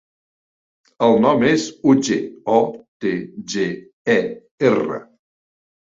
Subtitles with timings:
[1.07, 2.19] El nom és Otger:
[2.55, 2.57] o,
[3.07, 3.15] te,
[3.55, 3.71] ge,
[4.19, 4.21] e,
[4.77, 5.03] erra.